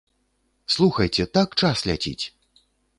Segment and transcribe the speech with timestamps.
[0.77, 2.21] Слухайце, так час ляціць!